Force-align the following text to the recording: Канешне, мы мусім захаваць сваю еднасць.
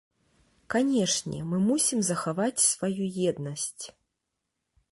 Канешне, 0.73 1.37
мы 1.51 1.59
мусім 1.67 1.99
захаваць 2.09 2.65
сваю 2.71 3.03
еднасць. 3.29 3.85